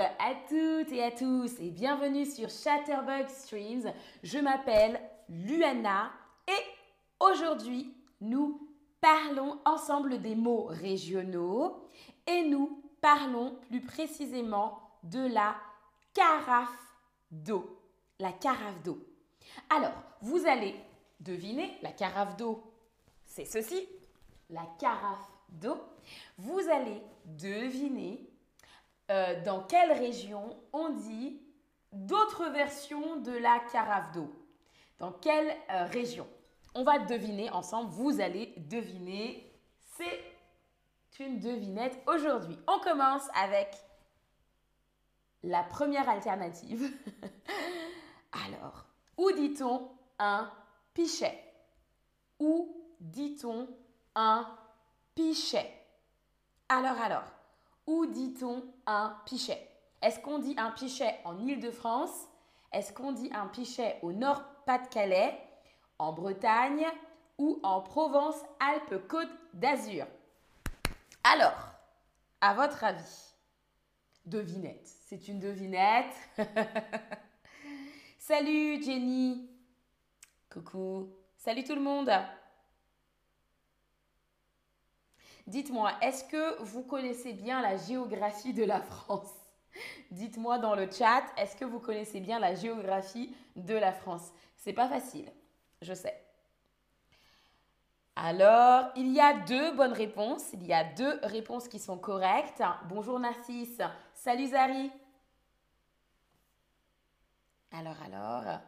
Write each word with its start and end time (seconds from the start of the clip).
à 0.00 0.34
toutes 0.48 0.90
et 0.92 1.04
à 1.04 1.12
tous 1.12 1.60
et 1.60 1.70
bienvenue 1.70 2.26
sur 2.26 2.48
Chatterbug 2.50 3.28
Streams. 3.28 3.92
Je 4.24 4.38
m'appelle 4.38 5.00
Luana 5.28 6.10
et 6.48 7.24
aujourd'hui 7.24 7.94
nous 8.20 8.68
parlons 9.00 9.60
ensemble 9.64 10.20
des 10.20 10.34
mots 10.34 10.64
régionaux 10.64 11.88
et 12.26 12.42
nous 12.42 12.82
parlons 13.00 13.56
plus 13.68 13.82
précisément 13.82 14.80
de 15.04 15.28
la 15.32 15.54
carafe 16.12 16.96
d'eau. 17.30 17.80
La 18.18 18.32
carafe 18.32 18.82
d'eau. 18.82 18.98
Alors, 19.70 19.94
vous 20.22 20.44
allez 20.46 20.74
deviner, 21.20 21.78
la 21.82 21.92
carafe 21.92 22.36
d'eau, 22.36 22.64
c'est 23.26 23.44
ceci, 23.44 23.88
la 24.50 24.66
carafe 24.80 25.30
d'eau. 25.50 25.76
Vous 26.38 26.60
allez 26.68 27.00
deviner 27.26 28.33
euh, 29.10 29.42
dans 29.42 29.62
quelle 29.62 29.92
région 29.92 30.56
on 30.72 30.90
dit 30.90 31.40
d'autres 31.92 32.48
versions 32.50 33.16
de 33.16 33.32
la 33.32 33.60
carafe 33.70 34.12
d'eau. 34.12 34.30
Dans 34.98 35.12
quelle 35.12 35.54
euh, 35.70 35.84
région? 35.86 36.26
On 36.74 36.84
va 36.84 36.98
deviner 36.98 37.50
ensemble, 37.50 37.90
vous 37.90 38.20
allez 38.20 38.54
deviner. 38.56 39.52
C'est 39.90 41.24
une 41.24 41.38
devinette 41.38 42.00
aujourd'hui. 42.06 42.58
On 42.66 42.80
commence 42.80 43.28
avec 43.40 43.76
la 45.42 45.62
première 45.62 46.08
alternative. 46.08 46.90
Alors, 48.46 48.86
où 49.16 49.30
dit-on 49.32 49.90
un 50.18 50.50
pichet? 50.94 51.38
Où 52.40 52.74
dit-on 53.00 53.68
un 54.14 54.48
pichet? 55.14 55.70
Alors, 56.68 57.00
alors, 57.00 57.33
où 57.86 58.06
dit-on 58.06 58.62
un 58.86 59.16
pichet? 59.26 59.68
Est-ce 60.02 60.20
qu'on 60.20 60.38
dit 60.38 60.54
un 60.58 60.70
pichet 60.70 61.18
en 61.24 61.38
Île-de-France? 61.38 62.26
Est-ce 62.72 62.92
qu'on 62.92 63.12
dit 63.12 63.30
un 63.32 63.46
pichet 63.46 63.98
au 64.02 64.12
Nord-Pas-de-Calais, 64.12 65.38
en 65.98 66.12
Bretagne 66.12 66.86
ou 67.38 67.60
en 67.62 67.80
Provence-Alpes-Côte 67.80 69.30
d'Azur? 69.54 70.06
Alors, 71.22 71.68
à 72.40 72.54
votre 72.54 72.84
avis, 72.84 73.34
devinette, 74.26 74.86
c'est 75.06 75.28
une 75.28 75.40
devinette. 75.40 76.14
Salut 78.18 78.82
Jenny. 78.82 79.48
Coucou. 80.50 81.08
Salut 81.36 81.64
tout 81.64 81.74
le 81.74 81.80
monde 81.80 82.10
Dites-moi, 85.46 85.92
est-ce 86.00 86.24
que 86.24 86.62
vous 86.62 86.82
connaissez 86.82 87.32
bien 87.32 87.60
la 87.60 87.76
géographie 87.76 88.54
de 88.54 88.64
la 88.64 88.80
France? 88.80 89.32
Dites-moi 90.10 90.58
dans 90.58 90.74
le 90.74 90.90
chat, 90.90 91.24
est-ce 91.36 91.56
que 91.56 91.64
vous 91.64 91.80
connaissez 91.80 92.20
bien 92.20 92.38
la 92.38 92.54
géographie 92.54 93.34
de 93.56 93.74
la 93.74 93.92
France? 93.92 94.32
C'est 94.56 94.72
pas 94.72 94.88
facile, 94.88 95.30
je 95.82 95.92
sais. 95.92 96.24
Alors, 98.16 98.90
il 98.96 99.12
y 99.12 99.20
a 99.20 99.34
deux 99.40 99.72
bonnes 99.72 99.92
réponses. 99.92 100.52
Il 100.52 100.64
y 100.64 100.72
a 100.72 100.84
deux 100.84 101.18
réponses 101.24 101.68
qui 101.68 101.78
sont 101.80 101.98
correctes. 101.98 102.62
Bonjour 102.88 103.18
Narcisse. 103.18 103.82
Salut 104.14 104.46
Zari. 104.48 104.90
Alors, 107.72 107.96
alors. 108.04 108.60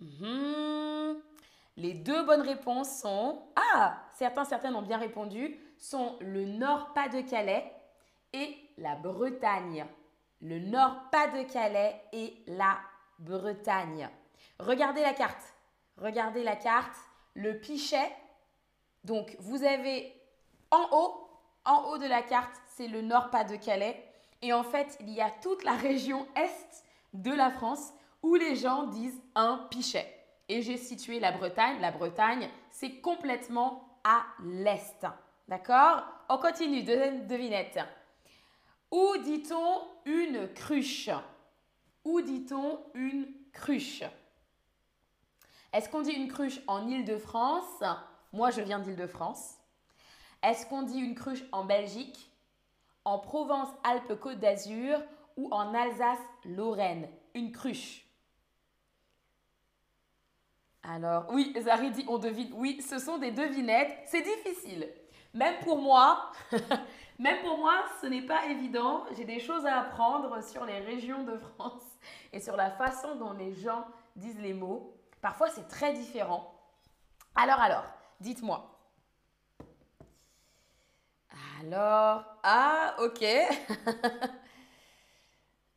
Mhm. 0.00 1.29
Les 1.76 1.94
deux 1.94 2.24
bonnes 2.24 2.42
réponses 2.42 3.00
sont 3.00 3.42
Ah, 3.56 4.02
certains, 4.14 4.44
certaines 4.44 4.74
ont 4.74 4.82
bien 4.82 4.98
répondu, 4.98 5.58
sont 5.78 6.16
le 6.20 6.44
Nord-Pas-de-Calais 6.44 7.72
et 8.32 8.56
la 8.76 8.96
Bretagne. 8.96 9.86
Le 10.40 10.58
Nord-Pas-de-Calais 10.58 12.00
et 12.12 12.42
la 12.46 12.78
Bretagne. 13.18 14.08
Regardez 14.58 15.02
la 15.02 15.14
carte. 15.14 15.54
Regardez 15.96 16.42
la 16.42 16.56
carte. 16.56 16.96
Le 17.34 17.58
pichet. 17.58 18.10
Donc, 19.04 19.36
vous 19.38 19.64
avez 19.64 20.12
en 20.70 20.88
haut, 20.92 21.28
en 21.64 21.84
haut 21.88 21.98
de 21.98 22.06
la 22.06 22.22
carte, 22.22 22.60
c'est 22.66 22.88
le 22.88 23.02
Nord-Pas-de-Calais. 23.02 24.04
Et 24.42 24.52
en 24.52 24.62
fait, 24.62 24.96
il 25.00 25.10
y 25.10 25.20
a 25.20 25.30
toute 25.30 25.64
la 25.64 25.72
région 25.72 26.26
est 26.36 26.84
de 27.14 27.32
la 27.32 27.50
France 27.50 27.92
où 28.22 28.34
les 28.34 28.56
gens 28.56 28.84
disent 28.84 29.22
un 29.34 29.66
pichet 29.70 30.19
et 30.50 30.62
j'ai 30.62 30.76
situé 30.76 31.20
la 31.20 31.30
Bretagne. 31.30 31.80
La 31.80 31.92
Bretagne, 31.92 32.50
c'est 32.72 33.00
complètement 33.00 34.00
à 34.02 34.24
l'est. 34.44 35.06
D'accord? 35.46 36.02
On 36.28 36.38
continue, 36.38 36.82
deuxième 36.82 37.28
devinette. 37.28 37.78
Où 38.90 39.16
dit-on 39.18 39.82
une 40.06 40.52
cruche? 40.52 41.08
Où 42.04 42.20
dit-on 42.20 42.80
une 42.94 43.28
cruche? 43.52 44.02
Est-ce 45.72 45.88
qu'on 45.88 46.02
dit 46.02 46.12
une 46.12 46.26
cruche 46.26 46.60
en 46.66 46.88
Île-de-France? 46.88 47.84
Moi, 48.32 48.50
je 48.50 48.60
viens 48.60 48.80
d'Île-de-France. 48.80 49.54
Est-ce 50.42 50.66
qu'on 50.66 50.82
dit 50.82 50.98
une 50.98 51.14
cruche 51.14 51.44
en 51.52 51.64
Belgique, 51.64 52.28
en 53.04 53.20
Provence-Alpes-Côte 53.20 54.40
d'Azur 54.40 55.00
ou 55.36 55.48
en 55.52 55.72
Alsace-Lorraine? 55.74 57.08
Une 57.34 57.52
cruche. 57.52 58.04
Alors, 60.82 61.26
oui, 61.30 61.54
Zari 61.60 61.90
dit 61.90 62.04
on 62.08 62.18
devine. 62.18 62.50
Oui, 62.54 62.80
ce 62.80 62.98
sont 62.98 63.18
des 63.18 63.30
devinettes. 63.30 63.96
C'est 64.06 64.22
difficile. 64.22 64.88
Même 65.34 65.58
pour 65.60 65.78
moi, 65.78 66.32
même 67.18 67.40
pour 67.42 67.58
moi, 67.58 67.84
ce 68.00 68.06
n'est 68.06 68.22
pas 68.22 68.46
évident. 68.46 69.04
J'ai 69.16 69.24
des 69.24 69.40
choses 69.40 69.66
à 69.66 69.80
apprendre 69.80 70.42
sur 70.42 70.64
les 70.64 70.80
régions 70.80 71.22
de 71.24 71.36
France 71.36 71.84
et 72.32 72.40
sur 72.40 72.56
la 72.56 72.70
façon 72.70 73.16
dont 73.16 73.32
les 73.32 73.54
gens 73.54 73.84
disent 74.16 74.40
les 74.40 74.54
mots. 74.54 74.96
Parfois, 75.20 75.50
c'est 75.50 75.68
très 75.68 75.92
différent. 75.92 76.54
Alors, 77.34 77.60
alors, 77.60 77.84
dites-moi. 78.20 78.66
Alors, 81.60 82.24
ah, 82.42 82.96
ok. 83.00 83.24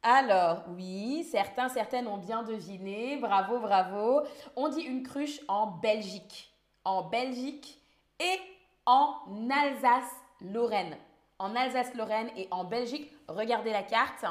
Alors, 0.03 0.63
oui, 0.75 1.25
certains, 1.31 1.69
certaines 1.69 2.07
ont 2.09 2.17
bien 2.17 2.43
deviné. 2.43 3.15
Bravo, 3.17 3.59
bravo. 3.59 4.21
On 4.57 4.67
dit 4.67 4.81
une 4.81 5.01
cruche 5.01 5.39
en 5.47 5.67
Belgique. 5.67 6.53
En 6.83 7.03
Belgique 7.03 7.79
et 8.19 8.37
en 8.85 9.15
Alsace-Lorraine. 9.49 10.97
En 11.39 11.55
Alsace-Lorraine 11.55 12.29
et 12.35 12.49
en 12.51 12.65
Belgique. 12.65 13.09
Regardez 13.29 13.71
la 13.71 13.83
carte. 13.83 14.25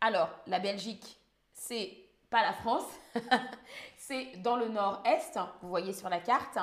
Alors, 0.00 0.28
la 0.48 0.58
Belgique, 0.58 1.16
c'est 1.54 1.96
pas 2.28 2.42
la 2.42 2.52
France. 2.54 2.88
c'est 3.96 4.42
dans 4.42 4.56
le 4.56 4.68
nord-est. 4.68 5.38
Vous 5.62 5.68
voyez 5.68 5.92
sur 5.92 6.08
la 6.08 6.18
carte. 6.18 6.58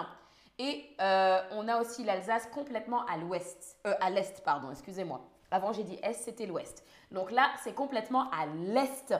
Et 0.58 0.98
euh, 1.00 1.42
on 1.52 1.70
a 1.70 1.80
aussi 1.80 2.04
l'Alsace 2.04 2.48
complètement 2.48 3.06
à 3.06 3.16
l'ouest. 3.16 3.78
Euh, 3.88 3.94
à 4.02 4.10
l'est, 4.10 4.44
pardon, 4.44 4.70
excusez-moi. 4.70 5.22
Avant, 5.52 5.74
j'ai 5.74 5.84
dit 5.84 5.98
est, 6.04 6.14
c'était 6.14 6.46
l'ouest. 6.46 6.84
Donc 7.12 7.32
là, 7.32 7.52
c'est 7.64 7.74
complètement 7.74 8.30
à 8.32 8.46
l'est, 8.46 9.14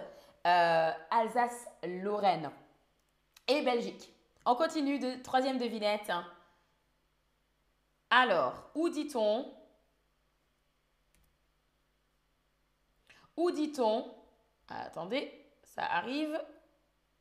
euh, 0.46 0.92
Alsace-Lorraine 1.10 2.52
et 3.48 3.62
Belgique. 3.62 4.14
On 4.46 4.56
continue 4.56 5.00
de 5.00 5.22
troisième 5.22 5.58
devinette. 5.58 6.12
Alors, 8.10 8.70
où 8.76 8.90
dit-on 8.90 9.54
Où 13.36 13.52
dit-on 13.52 14.06
Attendez, 14.68 15.32
ça 15.64 15.84
arrive. 15.84 16.40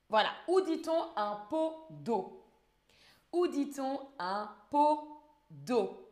Voilà, 0.08 0.30
où 0.48 0.60
dit-on 0.60 1.16
un 1.16 1.36
pot 1.48 1.86
d'eau? 1.90 2.44
Où 3.32 3.46
dit-on 3.46 4.00
un 4.18 4.50
pot 4.70 5.22
d'eau? 5.50 6.10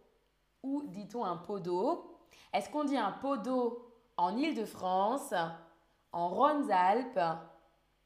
Où 0.63 0.83
dit-on 0.87 1.25
un 1.25 1.37
pot 1.37 1.59
d'eau? 1.59 2.16
Est-ce 2.53 2.71
qu'on 2.71 2.85
dit 2.85 2.97
un 2.97 3.13
pot 3.13 3.37
d'eau 3.37 3.87
en 4.17 4.37
Île-de-France, 4.37 5.35
en 6.13 6.29
Rhône-Alpes, 6.29 7.21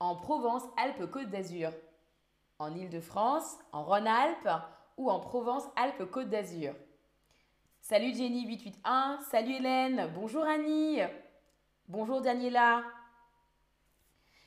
en 0.00 0.16
Provence-Alpes-Côte 0.16 1.30
d'Azur. 1.30 1.70
En 2.58 2.74
Île-de-France, 2.74 3.58
en 3.72 3.84
Rhône-Alpes 3.84 4.48
ou 4.96 5.10
en 5.10 5.20
Provence-Alpes-Côte 5.20 6.28
d'Azur. 6.28 6.74
Salut 7.80 8.12
Jenny881, 8.12 9.20
salut 9.30 9.54
Hélène, 9.54 10.10
bonjour 10.14 10.44
Annie, 10.44 11.00
bonjour 11.88 12.20
Daniela. 12.20 12.82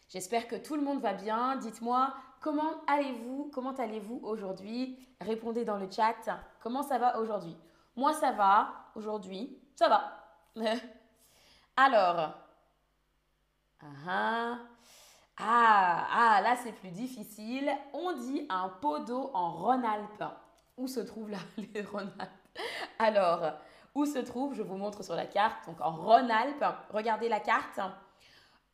J'espère 0.09 0.47
que 0.47 0.55
tout 0.55 0.75
le 0.75 0.83
monde 0.83 1.01
va 1.01 1.13
bien. 1.13 1.55
Dites-moi 1.55 2.13
comment 2.39 2.83
allez-vous 2.87 3.49
Comment 3.53 3.73
allez-vous 3.73 4.19
aujourd'hui? 4.23 4.99
Répondez 5.19 5.65
dans 5.65 5.77
le 5.77 5.89
chat. 5.89 6.15
Comment 6.61 6.83
ça 6.83 6.99
va 6.99 7.19
aujourd'hui? 7.19 7.57
Moi 7.95 8.13
ça 8.13 8.31
va 8.31 8.91
aujourd'hui. 8.95 9.57
Ça 9.75 9.89
va. 9.89 10.25
Alors, 11.75 12.33
ah, 14.07 14.59
ah, 15.37 16.07
ah, 16.11 16.41
là 16.41 16.55
c'est 16.63 16.73
plus 16.73 16.91
difficile. 16.91 17.71
On 17.93 18.13
dit 18.13 18.45
un 18.49 18.69
pot 18.69 18.99
d'eau 18.99 19.31
en 19.33 19.51
Rhône-Alpes. 19.51 20.23
Où 20.77 20.87
se 20.87 20.99
trouvent 20.99 21.29
là 21.29 21.39
les 21.73 21.81
Rhône-Alpes? 21.81 22.31
Alors, 22.99 23.53
où 23.95 24.05
se 24.05 24.19
trouve, 24.19 24.53
je 24.53 24.61
vous 24.61 24.77
montre 24.77 25.03
sur 25.03 25.15
la 25.15 25.25
carte, 25.25 25.65
donc 25.65 25.81
en 25.81 25.91
Rhône-Alpes. 25.91 26.65
Regardez 26.91 27.29
la 27.29 27.39
carte. 27.39 27.79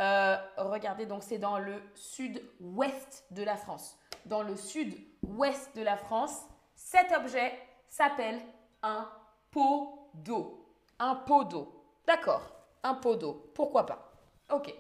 Euh, 0.02 0.38
regardez, 0.58 1.06
donc 1.06 1.24
c'est 1.24 1.38
dans 1.38 1.60
le 1.60 1.82
sud-ouest 1.96 3.26
de 3.32 3.44
la 3.44 3.58
France. 3.58 3.98
Dans 4.26 4.44
le 4.44 4.56
sud-ouest 4.56 5.76
de 5.76 5.82
la 5.82 5.98
France, 5.98 6.42
cet 6.76 7.12
objet 7.12 7.52
s'appelle 7.90 8.40
un 8.82 9.10
pot 9.52 10.10
d'eau. 10.14 10.59
Un 11.00 11.16
pot 11.16 11.46
d'eau. 11.46 11.86
D'accord, 12.06 12.42
un 12.84 12.96
pot 12.96 13.16
d'eau. 13.16 13.52
Pourquoi 13.56 13.86
pas 13.86 14.12
Ok. 14.52 14.74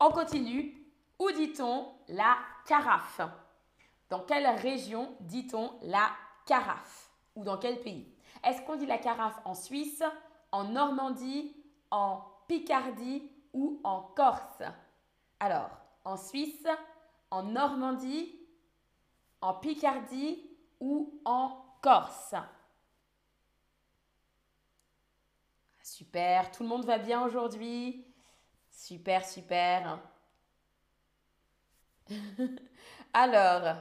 On 0.00 0.10
continue. 0.10 0.82
Où 1.18 1.30
dit-on 1.30 1.88
la 2.08 2.36
carafe? 2.66 3.20
Dans 4.10 4.20
quelle 4.20 4.46
région 4.46 5.14
dit-on 5.20 5.72
la 5.82 6.10
carafe? 6.46 7.10
Ou 7.34 7.44
dans 7.44 7.56
quel 7.58 7.80
pays? 7.80 8.06
Est-ce 8.44 8.62
qu'on 8.62 8.76
dit 8.76 8.86
la 8.86 8.98
carafe 8.98 9.40
en 9.44 9.54
Suisse, 9.54 10.02
en 10.52 10.64
Normandie, 10.64 11.56
en 11.90 12.22
Picardie 12.46 13.30
ou 13.52 13.80
en 13.82 14.02
Corse? 14.14 14.62
Alors, 15.40 15.70
en 16.04 16.16
Suisse, 16.16 16.66
en 17.30 17.42
Normandie, 17.42 18.38
en 19.40 19.54
Picardie 19.54 20.50
ou 20.80 21.20
en 21.24 21.64
Corse? 21.82 22.34
Super, 25.96 26.50
tout 26.50 26.62
le 26.62 26.68
monde 26.68 26.84
va 26.84 26.98
bien 26.98 27.24
aujourd'hui? 27.24 28.04
Super, 28.70 29.26
super. 29.26 29.98
Alors, 33.14 33.76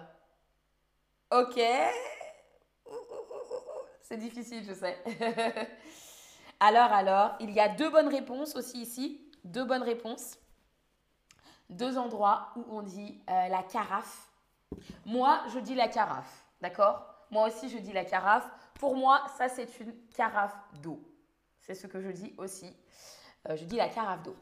ok. 1.30 1.60
C'est 4.02 4.16
difficile, 4.16 4.64
je 4.66 4.74
sais. 4.74 4.98
alors, 6.62 6.94
alors, 6.94 7.36
il 7.42 7.52
y 7.52 7.60
a 7.60 7.68
deux 7.68 7.90
bonnes 7.90 8.08
réponses 8.08 8.56
aussi 8.56 8.84
ici. 8.84 9.30
Deux 9.44 9.66
bonnes 9.66 9.84
réponses. 9.84 10.38
Deux 11.70 11.98
endroits 11.98 12.54
où 12.56 12.64
on 12.70 12.82
dit 12.82 13.22
euh, 13.30 13.50
la 13.50 13.62
carafe. 13.62 14.32
Moi, 15.06 15.44
je 15.54 15.60
dis 15.60 15.76
la 15.76 15.90
carafe, 15.90 16.46
d'accord? 16.62 17.26
Moi 17.30 17.50
aussi, 17.50 17.68
je 17.68 17.78
dis 17.78 17.92
la 17.92 18.06
carafe. 18.06 18.50
Pour 18.76 18.96
moi, 18.96 19.22
ça, 19.38 19.50
c'est 19.50 19.82
une 19.82 19.94
carafe 20.16 20.56
d'eau. 20.82 21.04
C'est 21.66 21.74
ce 21.74 21.88
que 21.88 22.00
je 22.00 22.10
dis 22.10 22.32
aussi. 22.38 22.72
Euh, 23.50 23.56
je 23.56 23.66
dis 23.66 23.78
la 23.78 23.90
carafe 23.90 24.22
d'eau. 24.22 24.36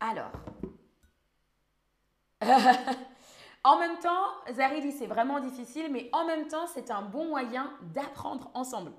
Alors, 0.00 0.30
en 3.64 3.78
même 3.78 3.98
temps, 4.00 4.26
Zari 4.52 4.82
dit 4.82 4.92
c'est 4.92 5.06
vraiment 5.06 5.40
difficile, 5.40 5.90
mais 5.90 6.10
en 6.12 6.26
même 6.26 6.48
temps, 6.48 6.66
c'est 6.66 6.90
un 6.90 7.00
bon 7.00 7.28
moyen 7.28 7.72
d'apprendre 7.94 8.50
ensemble. 8.52 8.92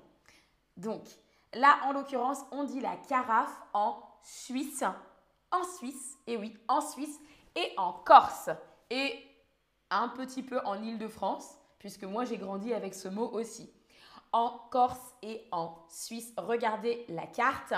Donc, 0.76 1.04
là, 1.52 1.78
en 1.84 1.92
l'occurrence, 1.92 2.40
on 2.50 2.64
dit 2.64 2.80
la 2.80 2.96
carafe 2.96 3.56
en 3.72 4.02
Suisse, 4.22 4.82
en 5.52 5.62
Suisse, 5.62 6.18
et 6.26 6.36
oui, 6.36 6.58
en 6.66 6.80
Suisse, 6.80 7.20
et 7.54 7.72
en 7.76 7.92
Corse, 7.92 8.50
et 8.90 9.14
un 9.90 10.08
petit 10.08 10.42
peu 10.42 10.58
en 10.64 10.82
Île-de-France, 10.82 11.56
puisque 11.78 12.02
moi, 12.02 12.24
j'ai 12.24 12.38
grandi 12.38 12.74
avec 12.74 12.94
ce 12.94 13.06
mot 13.06 13.28
aussi. 13.30 13.72
En 14.34 14.58
Corse 14.72 15.14
et 15.22 15.46
en 15.52 15.78
Suisse, 15.88 16.32
regardez 16.36 17.04
la 17.08 17.24
carte. 17.24 17.72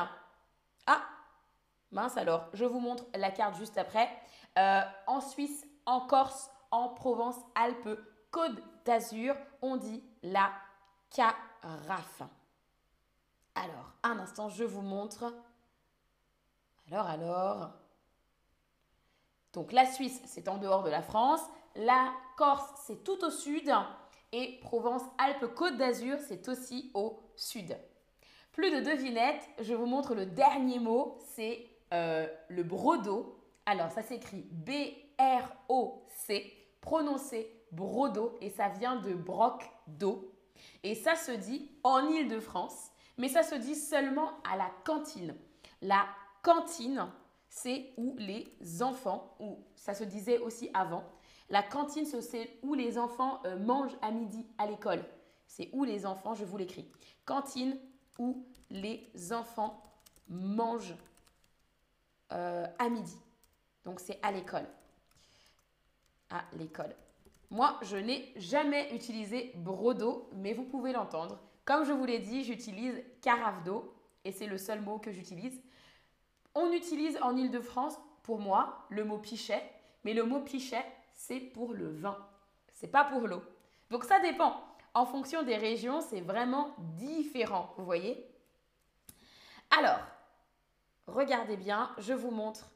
Ah, 0.86 1.02
mince 1.90 2.16
alors, 2.16 2.48
je 2.54 2.64
vous 2.64 2.80
montre 2.80 3.04
la 3.14 3.30
carte 3.30 3.56
juste 3.56 3.76
après. 3.76 4.08
Euh, 4.56 4.80
en 5.06 5.20
Suisse, 5.20 5.66
en 5.84 6.00
Corse, 6.00 6.50
en 6.70 6.88
Provence, 6.88 7.36
Alpes, 7.54 8.00
Côte 8.30 8.58
d'Azur, 8.86 9.36
on 9.60 9.76
dit 9.76 10.02
la 10.22 10.50
carafe. 11.10 12.22
Alors, 13.54 13.92
un 14.02 14.18
instant, 14.18 14.48
je 14.48 14.64
vous 14.64 14.80
montre. 14.80 15.34
Alors, 16.90 17.06
alors. 17.06 17.68
Donc, 19.52 19.72
la 19.72 19.84
Suisse, 19.84 20.22
c'est 20.24 20.48
en 20.48 20.56
dehors 20.56 20.84
de 20.84 20.90
la 20.90 21.02
France. 21.02 21.42
La 21.74 22.14
Corse, 22.38 22.80
c'est 22.86 23.04
tout 23.04 23.22
au 23.22 23.30
sud. 23.30 23.70
Et 24.38 24.58
Provence, 24.60 25.00
Alpes, 25.16 25.54
Côte 25.54 25.78
d'Azur, 25.78 26.18
c'est 26.20 26.46
aussi 26.50 26.90
au 26.92 27.18
sud. 27.36 27.74
Plus 28.52 28.70
de 28.70 28.80
devinettes, 28.80 29.48
je 29.60 29.72
vous 29.72 29.86
montre 29.86 30.14
le 30.14 30.26
dernier 30.26 30.78
mot, 30.78 31.16
c'est 31.34 31.66
euh, 31.94 32.26
le 32.50 32.62
brodo. 32.62 33.42
Alors, 33.64 33.90
ça 33.90 34.02
s'écrit 34.02 34.46
B-R-O-C, 34.52 36.52
prononcé 36.82 37.50
brodo, 37.72 38.36
et 38.42 38.50
ça 38.50 38.68
vient 38.68 38.96
de 38.96 39.14
broc 39.14 39.62
d'eau. 39.86 40.30
Et 40.82 40.94
ça 40.94 41.14
se 41.14 41.32
dit 41.32 41.70
en 41.82 42.06
Ile-de-France, 42.06 42.90
mais 43.16 43.28
ça 43.28 43.42
se 43.42 43.54
dit 43.54 43.74
seulement 43.74 44.32
à 44.44 44.58
la 44.58 44.70
cantine. 44.84 45.34
La 45.80 46.06
cantine, 46.42 47.06
c'est 47.48 47.94
où 47.96 48.14
les 48.18 48.54
enfants, 48.82 49.34
ou 49.40 49.64
ça 49.76 49.94
se 49.94 50.04
disait 50.04 50.36
aussi 50.36 50.68
avant, 50.74 51.04
la 51.48 51.62
cantine, 51.62 52.06
c'est 52.06 52.58
où 52.62 52.74
les 52.74 52.98
enfants 52.98 53.40
euh, 53.44 53.58
mangent 53.58 53.96
à 54.02 54.10
midi 54.10 54.44
à 54.58 54.66
l'école. 54.66 55.04
C'est 55.46 55.70
où 55.72 55.84
les 55.84 56.04
enfants, 56.04 56.34
je 56.34 56.44
vous 56.44 56.56
l'écris. 56.56 56.90
Cantine 57.24 57.78
où 58.18 58.44
les 58.70 59.08
enfants 59.32 59.82
mangent 60.28 60.96
euh, 62.32 62.66
à 62.78 62.88
midi. 62.88 63.16
Donc 63.84 64.00
c'est 64.00 64.18
à 64.22 64.32
l'école. 64.32 64.66
À 66.30 66.44
l'école. 66.58 66.94
Moi, 67.50 67.78
je 67.82 67.96
n'ai 67.96 68.32
jamais 68.36 68.92
utilisé 68.92 69.52
brodo, 69.54 70.28
mais 70.34 70.52
vous 70.52 70.64
pouvez 70.64 70.92
l'entendre. 70.92 71.38
Comme 71.64 71.84
je 71.84 71.92
vous 71.92 72.04
l'ai 72.04 72.18
dit, 72.18 72.42
j'utilise 72.42 73.00
carafe 73.22 73.62
d'eau 73.62 73.94
et 74.24 74.32
c'est 74.32 74.46
le 74.46 74.58
seul 74.58 74.80
mot 74.80 74.98
que 74.98 75.12
j'utilise. 75.12 75.62
On 76.56 76.72
utilise 76.72 77.16
en 77.22 77.36
Ile-de-France, 77.36 77.98
pour 78.24 78.40
moi, 78.40 78.84
le 78.88 79.04
mot 79.04 79.18
pichet, 79.18 79.62
mais 80.04 80.14
le 80.14 80.24
mot 80.24 80.40
pichet, 80.40 80.84
c'est 81.16 81.40
pour 81.40 81.72
le 81.72 81.88
vin. 81.88 82.16
C'est 82.72 82.86
pas 82.90 83.04
pour 83.04 83.26
l'eau. 83.26 83.42
Donc 83.90 84.04
ça 84.04 84.20
dépend. 84.20 84.62
En 84.94 85.06
fonction 85.06 85.42
des 85.42 85.56
régions, 85.56 86.00
c'est 86.00 86.20
vraiment 86.20 86.74
différent, 86.78 87.74
vous 87.76 87.84
voyez? 87.84 88.24
Alors, 89.76 90.00
regardez 91.06 91.56
bien, 91.56 91.90
je 91.98 92.12
vous 92.12 92.30
montre. 92.30 92.70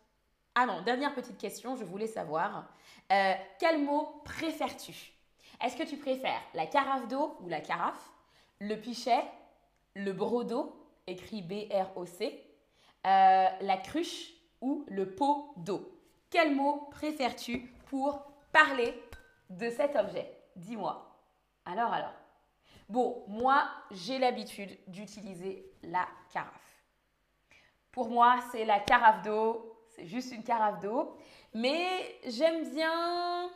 Ah 0.55 0.67
non, 0.67 0.83
dernière 0.83 1.15
petite 1.15 1.39
question, 1.39 1.77
je 1.77 1.85
voulais 1.85 2.07
savoir. 2.07 2.67
Euh, 3.13 3.35
quel 3.59 3.83
mot 3.83 4.21
préfères-tu? 4.25 5.13
Est-ce 5.63 5.77
que 5.77 5.89
tu 5.89 5.97
préfères 5.97 6.43
la 6.55 6.67
carafe 6.67 7.09
d'eau 7.09 7.37
ou 7.41 7.49
la 7.49 7.61
carafe 7.61 8.11
Le 8.59 8.75
pichet 8.75 9.23
Le 9.95 10.13
brodo, 10.13 10.75
écrit 11.07 11.43
B-R-O-C 11.43 12.43
euh, 13.07 13.47
La 13.61 13.77
cruche 13.77 14.33
ou 14.61 14.85
le 14.89 15.15
pot 15.15 15.55
d'eau? 15.57 15.91
Quel 16.31 16.55
mot 16.55 16.89
préfères-tu 16.91 17.73
pour 17.87 18.30
parler 18.53 19.03
de 19.49 19.71
cet 19.71 19.97
objet 19.97 20.37
Dis-moi. 20.57 21.07
Alors, 21.65 21.93
alors. 21.93 22.15
Bon, 22.89 23.25
moi, 23.29 23.69
j'ai 23.91 24.19
l'habitude 24.19 24.77
d'utiliser 24.89 25.73
la 25.83 26.07
carafe. 26.33 26.85
Pour 27.93 28.11
moi, 28.11 28.41
c'est 28.51 28.65
la 28.65 28.81
carafe 28.81 29.23
d'eau. 29.23 29.77
C'est 29.89 30.07
juste 30.07 30.33
une 30.33 30.43
carafe 30.43 30.81
d'eau. 30.81 31.17
Mais 31.55 32.19
j'aime 32.27 32.69
bien, 32.75 33.51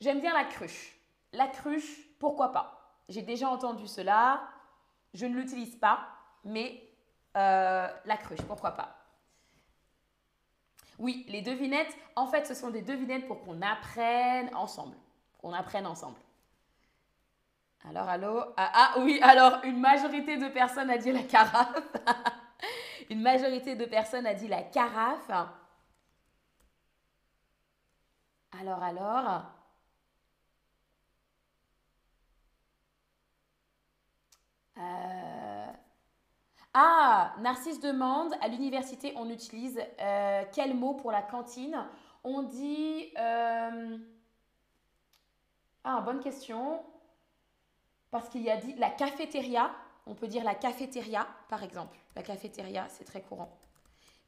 la 0.00 0.44
cruche. 0.44 0.96
La 1.32 1.46
cruche, 1.46 2.08
pourquoi 2.18 2.52
pas? 2.52 3.00
J'ai 3.08 3.22
déjà 3.22 3.48
entendu 3.48 3.86
cela. 3.86 4.42
Je 5.14 5.26
ne 5.26 5.34
l'utilise 5.34 5.76
pas, 5.76 6.06
mais 6.44 6.82
euh, 7.36 7.88
la 8.04 8.16
cruche, 8.16 8.42
pourquoi 8.42 8.72
pas? 8.72 8.97
Oui, 10.98 11.24
les 11.28 11.42
devinettes, 11.42 11.96
en 12.16 12.26
fait, 12.26 12.46
ce 12.46 12.54
sont 12.54 12.70
des 12.70 12.82
devinettes 12.82 13.26
pour 13.26 13.40
qu'on 13.42 13.62
apprenne 13.62 14.50
ensemble. 14.54 14.96
Qu'on 15.38 15.52
apprenne 15.52 15.86
ensemble. 15.86 16.18
Alors, 17.88 18.08
allô? 18.08 18.40
Ah, 18.56 18.72
ah 18.74 18.94
oui, 18.98 19.20
alors 19.22 19.60
une 19.64 19.78
majorité 19.78 20.36
de 20.36 20.48
personnes 20.48 20.90
a 20.90 20.98
dit 20.98 21.12
la 21.12 21.22
carafe. 21.22 21.82
Une 23.10 23.22
majorité 23.22 23.74
de 23.74 23.86
personnes 23.86 24.26
a 24.26 24.34
dit 24.34 24.48
la 24.48 24.62
carafe. 24.62 25.30
Alors, 28.60 28.82
alors? 28.82 29.44
Euh, 34.78 35.72
ah, 36.80 37.34
Narcisse 37.40 37.80
demande, 37.80 38.32
à 38.40 38.46
l'université, 38.46 39.12
on 39.16 39.28
utilise 39.28 39.80
euh, 40.00 40.44
quel 40.52 40.74
mot 40.74 40.94
pour 40.94 41.10
la 41.10 41.22
cantine? 41.22 41.76
On 42.22 42.42
dit... 42.42 43.12
Euh, 43.18 43.98
ah, 45.82 46.00
bonne 46.02 46.20
question. 46.20 46.80
Parce 48.12 48.28
qu'il 48.28 48.42
y 48.42 48.50
a 48.50 48.56
dit 48.56 48.74
la 48.74 48.90
cafétéria. 48.90 49.72
On 50.06 50.14
peut 50.14 50.28
dire 50.28 50.44
la 50.44 50.54
cafétéria, 50.54 51.26
par 51.48 51.64
exemple. 51.64 51.98
La 52.14 52.22
cafétéria, 52.22 52.86
c'est 52.88 53.04
très 53.04 53.22
courant. 53.22 53.50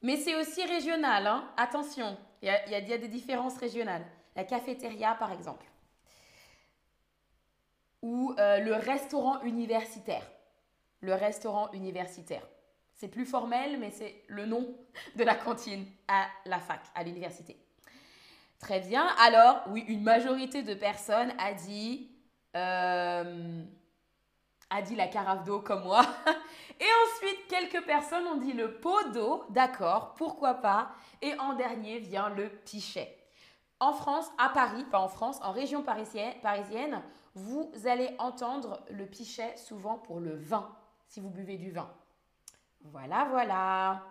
Mais 0.01 0.17
c'est 0.17 0.35
aussi 0.35 0.65
régional, 0.65 1.27
hein. 1.27 1.47
attention, 1.55 2.17
il 2.41 2.47
y, 2.47 2.75
a, 2.75 2.81
des 2.81 3.07
différences 3.07 3.57
régionales. 3.57 4.05
La 4.35 4.43
cafétéria, 4.43 5.15
par 5.15 5.31
exemple. 5.31 5.65
Ou 8.01 8.33
euh, 8.39 8.59
le 8.59 8.73
restaurant 8.73 9.41
universitaire. 9.41 10.23
Le 11.01 11.13
restaurant 11.13 11.71
universitaire. 11.73 12.47
C'est 12.95 13.07
plus 13.07 13.25
formel, 13.25 13.79
mais 13.79 13.91
c'est 13.91 14.23
le 14.27 14.45
nom 14.45 14.75
de 15.15 15.23
la 15.23 15.35
cantine 15.35 15.85
à 16.07 16.27
la 16.45 16.59
fac, 16.59 16.81
à 16.95 17.03
l'université. 17.03 17.57
Très 18.59 18.79
bien. 18.79 19.07
Alors, 19.19 19.63
oui, 19.69 19.83
une 19.87 20.03
majorité 20.03 20.61
de 20.61 20.75
personnes 20.75 21.33
a 21.39 21.53
dit, 21.53 22.11
euh, 22.55 23.63
la 24.95 25.07
carafe 25.07 25.43
d'eau 25.43 25.59
comme 25.59 25.83
moi. 25.83 26.01
Et 26.79 26.85
ensuite, 27.05 27.47
quelques 27.47 27.85
personnes 27.85 28.25
ont 28.27 28.37
dit 28.37 28.53
le 28.53 28.75
pot 28.75 29.09
d'eau. 29.13 29.43
D'accord, 29.49 30.13
pourquoi 30.15 30.55
pas. 30.55 30.91
Et 31.21 31.33
en 31.39 31.53
dernier 31.53 31.99
vient 31.99 32.29
le 32.29 32.49
pichet. 32.49 33.17
En 33.79 33.93
France, 33.93 34.29
à 34.37 34.49
Paris, 34.49 34.85
pas 34.91 34.99
en 34.99 35.07
France, 35.07 35.39
en 35.41 35.51
région 35.51 35.83
parisienne, 35.83 37.01
vous 37.33 37.71
allez 37.85 38.13
entendre 38.19 38.79
le 38.91 39.07
pichet 39.07 39.57
souvent 39.57 39.97
pour 39.97 40.19
le 40.19 40.35
vin, 40.35 40.69
si 41.11 41.19
vous 41.19 41.29
buvez 41.29 41.57
du 41.57 41.71
vin. 41.71 41.91
Voilà, 42.85 43.27
voilà. 43.29 44.01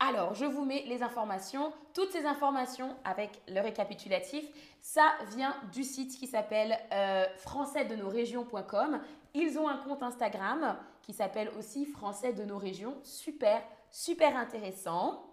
Alors, 0.00 0.34
je 0.34 0.44
vous 0.44 0.64
mets 0.64 0.82
les 0.88 1.04
informations. 1.04 1.72
Toutes 1.94 2.10
ces 2.10 2.26
informations 2.26 2.96
avec 3.04 3.40
le 3.46 3.60
récapitulatif, 3.60 4.44
ça 4.80 5.12
vient 5.36 5.54
du 5.72 5.84
site 5.84 6.18
qui 6.18 6.26
s'appelle 6.26 6.76
euh, 6.92 7.24
françaisdenorégions.com. 7.36 9.00
Ils 9.34 9.58
ont 9.60 9.68
un 9.68 9.76
compte 9.76 10.02
Instagram 10.02 10.76
qui 11.02 11.12
s'appelle 11.12 11.50
aussi 11.56 11.86
Français 11.86 12.32
de 12.32 12.42
nos 12.42 12.58
régions. 12.58 12.96
Super, 13.04 13.62
super 13.92 14.36
intéressant. 14.36 15.24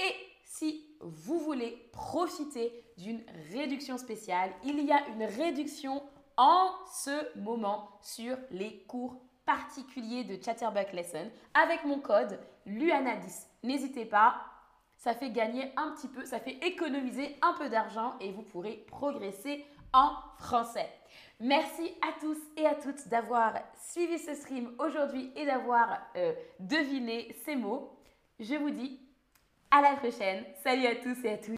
Et 0.00 0.14
si 0.44 0.84
vous 1.00 1.38
voulez 1.38 1.88
profiter 1.92 2.72
d'une 2.98 3.22
réduction 3.52 3.98
spéciale, 3.98 4.50
il 4.64 4.84
y 4.84 4.90
a 4.90 5.06
une 5.08 5.24
réduction 5.24 6.02
en 6.36 6.70
ce 6.92 7.38
moment 7.38 7.98
sur 8.02 8.36
les 8.50 8.84
cours 8.88 9.20
particuliers 9.46 10.24
de 10.24 10.42
Chatterbug 10.42 10.92
Lesson 10.92 11.30
avec 11.54 11.84
mon 11.84 12.00
code 12.00 12.38
LUANA10. 12.66 13.46
N'hésitez 13.62 14.04
pas, 14.04 14.36
ça 14.96 15.14
fait 15.14 15.30
gagner 15.30 15.70
un 15.76 15.90
petit 15.92 16.08
peu, 16.08 16.24
ça 16.24 16.40
fait 16.40 16.58
économiser 16.66 17.36
un 17.42 17.52
peu 17.54 17.68
d'argent 17.68 18.14
et 18.20 18.32
vous 18.32 18.42
pourrez 18.42 18.84
progresser 18.88 19.64
en 19.92 20.12
français. 20.38 20.88
Merci 21.40 21.94
à 22.02 22.18
tous 22.20 22.38
et 22.56 22.66
à 22.66 22.74
toutes 22.74 23.08
d'avoir 23.08 23.54
suivi 23.90 24.18
ce 24.18 24.34
stream 24.34 24.72
aujourd'hui 24.78 25.30
et 25.36 25.44
d'avoir 25.46 26.00
euh, 26.16 26.32
deviné 26.58 27.34
ces 27.44 27.56
mots. 27.56 27.96
Je 28.40 28.54
vous 28.54 28.70
dis 28.70 29.00
à 29.70 29.80
la 29.82 29.96
prochaine. 29.96 30.44
Salut 30.62 30.86
à 30.86 30.96
tous 30.96 31.24
et 31.24 31.32
à 31.32 31.38
toutes. 31.38 31.56